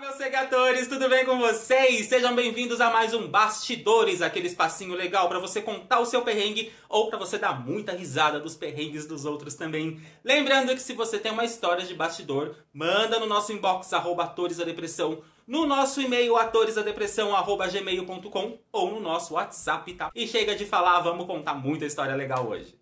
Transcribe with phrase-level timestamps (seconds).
[0.00, 2.06] meus segadores, tudo bem com vocês?
[2.06, 6.72] Sejam bem-vindos a mais um Bastidores, aquele espacinho legal para você contar o seu perrengue
[6.88, 10.00] ou para você dar muita risada dos perrengues dos outros também.
[10.24, 14.56] Lembrando que se você tem uma história de bastidor, manda no nosso inbox arroba atores
[14.56, 20.10] da depressão, no nosso e-mail atoresadepressão arroba gmail.com ou no nosso WhatsApp, tá?
[20.14, 22.79] E chega de falar, vamos contar muita história legal hoje.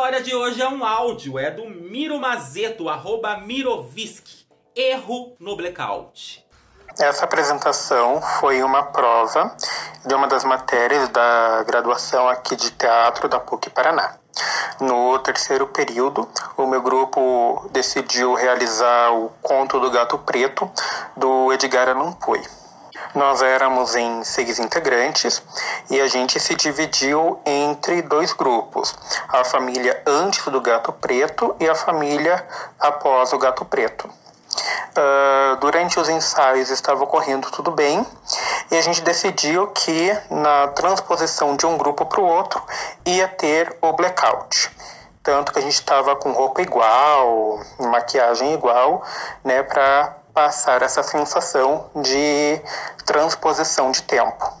[0.00, 4.24] História de hoje é um áudio, é do Miro Mazeto, arroba Mirovisk.
[4.74, 6.42] Erro no blackout.
[6.98, 9.54] Essa apresentação foi uma prova
[10.06, 14.16] de uma das matérias da graduação aqui de teatro da PUC Paraná.
[14.80, 20.70] No terceiro período, o meu grupo decidiu realizar o Conto do Gato Preto
[21.14, 22.40] do Edgar Allan Poe.
[23.14, 25.42] Nós éramos em seis integrantes
[25.90, 28.94] e a gente se dividiu entre dois grupos:
[29.28, 32.46] a família antes do gato preto e a família
[32.78, 34.08] após o gato preto.
[34.08, 38.04] Uh, durante os ensaios estava ocorrendo tudo bem
[38.70, 42.62] e a gente decidiu que na transposição de um grupo para o outro
[43.06, 44.70] ia ter o blackout.
[45.22, 49.04] Tanto que a gente estava com roupa igual, maquiagem igual,
[49.44, 52.60] né, para passar essa sensação de
[53.04, 54.60] transposição de tempo.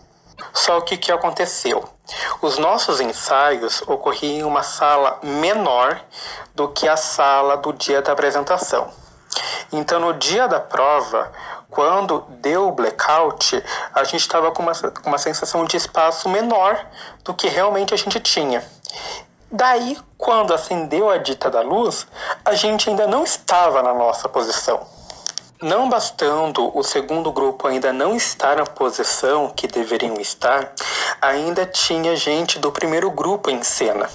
[0.52, 1.88] Só o que, que aconteceu?
[2.42, 6.00] Os nossos ensaios ocorriam em uma sala menor
[6.54, 8.90] do que a sala do dia da apresentação.
[9.72, 11.30] Então, no dia da prova,
[11.70, 13.62] quando deu o blackout,
[13.94, 14.72] a gente estava com uma,
[15.06, 16.84] uma sensação de espaço menor
[17.22, 18.64] do que realmente a gente tinha.
[19.52, 22.06] Daí, quando acendeu a dita da luz,
[22.44, 24.84] a gente ainda não estava na nossa posição.
[25.62, 30.72] Não bastando o segundo grupo ainda não estar na posição que deveriam estar,
[31.20, 34.08] ainda tinha gente do primeiro grupo em cena.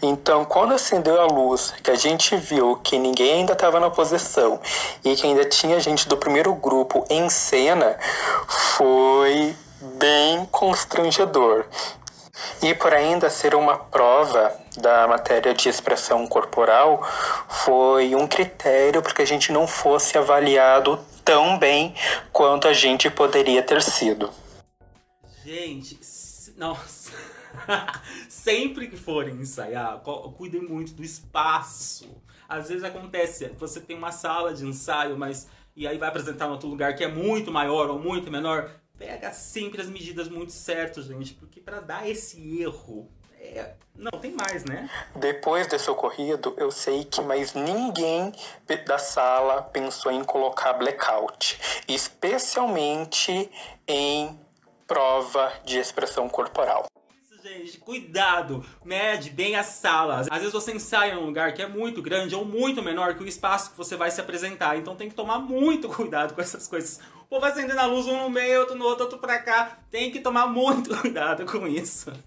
[0.00, 4.58] Então, quando acendeu a luz, que a gente viu que ninguém ainda estava na posição
[5.04, 7.98] e que ainda tinha gente do primeiro grupo em cena,
[8.48, 9.54] foi
[9.98, 11.66] bem constrangedor.
[12.62, 17.02] E por ainda ser uma prova da matéria de expressão corporal,
[17.48, 21.94] foi um critério para que a gente não fosse avaliado tão bem
[22.32, 24.30] quanto a gente poderia ter sido.
[25.44, 25.98] Gente,
[26.56, 27.12] nossa.
[28.28, 30.00] Sempre que forem ensaiar,
[30.36, 32.22] cuidem muito do espaço.
[32.48, 36.50] Às vezes acontece, você tem uma sala de ensaio, mas e aí vai apresentar em
[36.50, 41.06] outro lugar que é muito maior ou muito menor, pega sempre as medidas muito certas,
[41.06, 43.08] gente, porque para dar esse erro
[43.38, 43.74] é...
[43.94, 44.88] não tem mais, né?
[45.16, 48.32] Depois desse ocorrido, eu sei que mais ninguém
[48.86, 51.58] da sala pensou em colocar blackout,
[51.88, 53.50] especialmente
[53.86, 54.38] em
[54.86, 56.86] prova de expressão corporal
[57.42, 60.20] gente, cuidado, mede bem a sala.
[60.30, 63.26] Às vezes você ensaia num lugar que é muito grande ou muito menor que o
[63.26, 67.00] espaço que você vai se apresentar, então tem que tomar muito cuidado com essas coisas.
[67.22, 69.78] O povo acendendo a luz um no meio, outro no outro, outro pra cá.
[69.90, 72.12] Tem que tomar muito cuidado com isso.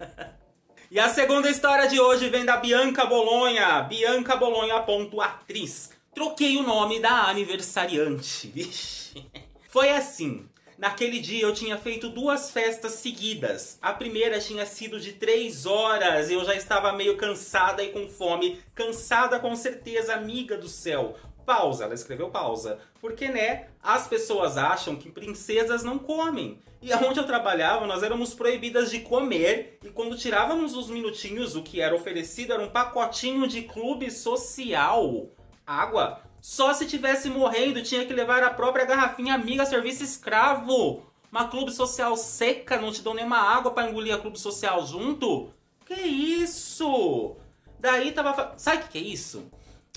[0.88, 3.82] E a segunda história de hoje vem da Bianca Bolonha.
[3.82, 5.90] Bianca Bolonha, ponto, atriz.
[6.14, 8.46] Troquei o nome da aniversariante.
[8.46, 9.28] Vixe.
[9.68, 10.48] Foi assim.
[10.78, 13.78] Naquele dia eu tinha feito duas festas seguidas.
[13.80, 16.30] A primeira tinha sido de três horas.
[16.30, 18.60] Eu já estava meio cansada e com fome.
[18.74, 21.16] Cansada com certeza, amiga do céu.
[21.46, 22.78] Pausa, ela escreveu pausa.
[23.00, 26.60] Porque, né, as pessoas acham que princesas não comem.
[26.82, 29.78] E onde eu trabalhava, nós éramos proibidas de comer.
[29.82, 35.30] E quando tirávamos os minutinhos, o que era oferecido era um pacotinho de clube social.
[35.66, 41.02] Água só se tivesse morrendo tinha que levar a própria garrafinha amiga serviço escravo.
[41.30, 45.50] Uma clube social seca, não te dão nenhuma água para engolir a clube social junto?
[45.84, 47.34] Que isso?
[47.80, 48.54] Daí tava.
[48.56, 49.50] Sabe o que, que é isso?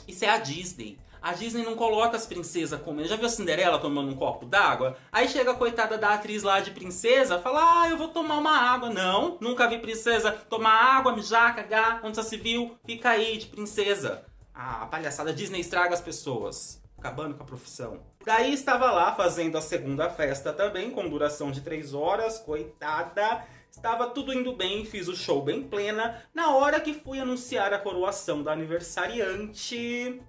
[0.07, 0.97] Isso é a Disney.
[1.21, 3.07] A Disney não coloca as princesas comendo.
[3.07, 4.97] Já viu a Cinderela tomando um copo d'água?
[5.11, 8.57] Aí chega a coitada da atriz lá de princesa, fala: Ah, eu vou tomar uma
[8.57, 8.89] água.
[8.89, 12.75] Não, nunca vi princesa tomar água, mijar, cagar, onde já se viu?
[12.83, 14.27] Fica aí de princesa
[14.59, 18.01] a palhaçada Disney estraga as pessoas, acabando com a profissão.
[18.25, 23.45] Daí estava lá fazendo a segunda festa também, com duração de três horas, coitada.
[23.71, 26.21] Estava tudo indo bem, fiz o show bem plena.
[26.33, 30.21] Na hora que fui anunciar a coroação da aniversariante,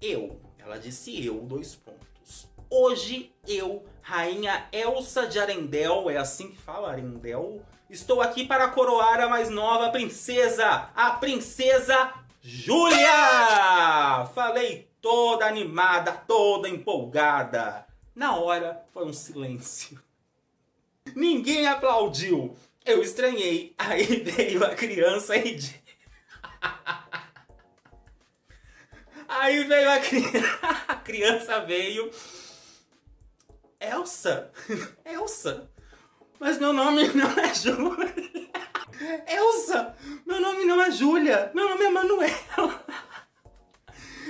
[0.00, 2.48] eu, ela disse eu, dois pontos.
[2.70, 9.20] Hoje eu, rainha Elsa de Arendel, é assim que fala Arendel, estou aqui para coroar
[9.20, 14.24] a mais nova princesa, a princesa Júlia!
[14.32, 17.84] Falei toda animada, toda empolgada.
[18.14, 20.00] Na hora foi um silêncio.
[21.12, 22.56] Ninguém aplaudiu.
[22.84, 23.74] Eu estranhei.
[23.76, 25.58] Aí veio a criança e.
[29.28, 30.22] Aí veio a, cri...
[30.86, 32.08] a criança veio.
[33.80, 34.52] Elsa?
[35.04, 35.68] Elsa?
[36.38, 38.25] Mas meu nome não é Júlia.
[39.26, 39.94] Elsa!
[40.26, 41.50] Meu nome não é Júlia.
[41.54, 42.30] Meu nome é Manuel.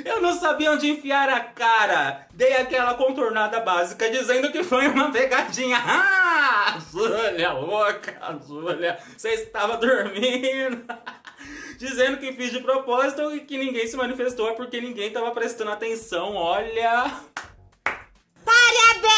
[0.04, 2.26] Eu não sabia onde enfiar a cara.
[2.32, 5.78] Dei aquela contornada básica dizendo que foi uma pegadinha.
[6.48, 6.78] Ah!
[6.92, 10.84] Júlia, louca, Júlia, você estava dormindo.
[11.78, 16.34] dizendo que fiz de propósito e que ninguém se manifestou porque ninguém estava prestando atenção.
[16.34, 17.10] Olha.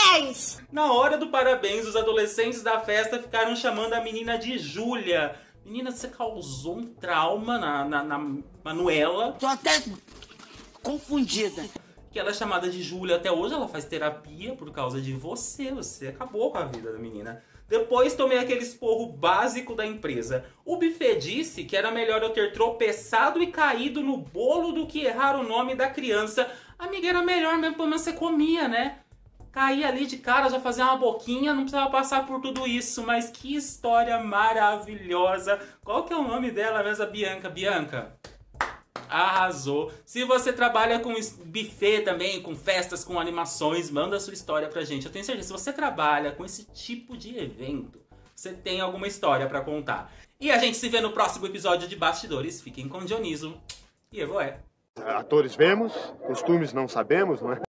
[0.08, 0.58] Parabéns!
[0.72, 5.36] Na hora do parabéns, os adolescentes da festa ficaram chamando a menina de Júlia.
[5.62, 9.32] Menina, você causou um trauma na, na, na Manuela.
[9.38, 9.82] Tô até
[10.82, 11.62] confundida.
[12.10, 15.72] Que ela é chamada de Júlia até hoje, ela faz terapia por causa de você.
[15.72, 17.44] Você acabou com a vida da menina.
[17.68, 20.46] Depois tomei aquele esporro básico da empresa.
[20.64, 25.04] O buffet disse que era melhor eu ter tropeçado e caído no bolo do que
[25.04, 26.50] errar o nome da criança.
[26.78, 29.00] Amiga, era melhor mesmo, pelo menos você comia, né?
[29.58, 33.02] Cair ali de cara, já fazer uma boquinha, não precisava passar por tudo isso.
[33.02, 35.58] Mas que história maravilhosa.
[35.82, 37.50] Qual que é o nome dela mesmo, Bianca?
[37.50, 38.16] Bianca,
[39.10, 39.90] arrasou.
[40.06, 41.12] Se você trabalha com
[41.44, 45.06] buffet também, com festas, com animações, manda sua história pra gente.
[45.06, 48.00] Eu tenho certeza, se você trabalha com esse tipo de evento,
[48.36, 50.12] você tem alguma história para contar.
[50.38, 52.62] E a gente se vê no próximo episódio de Bastidores.
[52.62, 53.60] Fiquem com Dioniso
[54.12, 54.60] e Evoé.
[55.04, 55.92] Atores vemos,
[56.28, 57.67] costumes não sabemos, não é?